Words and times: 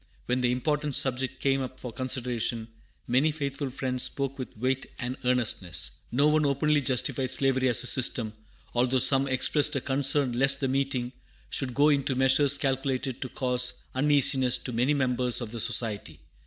When 0.25 0.41
the 0.41 0.51
important 0.51 0.95
subject 0.95 1.39
came 1.39 1.61
up 1.61 1.79
for 1.79 1.93
consideration, 1.93 2.69
many 3.05 3.31
faithful 3.31 3.69
Friends 3.69 4.01
spoke 4.01 4.39
with 4.39 4.57
weight 4.57 4.87
and 4.97 5.15
earnestness. 5.25 5.91
No 6.11 6.27
one 6.27 6.43
openly 6.43 6.81
justified 6.81 7.29
slavery 7.29 7.69
as 7.69 7.83
a 7.83 7.85
system, 7.85 8.33
although 8.73 8.97
some 8.97 9.27
expressed 9.27 9.75
a 9.75 9.79
concern 9.81 10.31
lest 10.31 10.59
the 10.59 10.67
meeting 10.67 11.11
should 11.51 11.75
go 11.75 11.89
into 11.89 12.15
measures 12.15 12.57
calculated 12.57 13.21
to 13.21 13.29
cause 13.29 13.73
uneasiness 13.93 14.57
to 14.57 14.73
many 14.73 14.95
members 14.95 15.39
of 15.39 15.51
the 15.51 15.59
Society. 15.59 16.19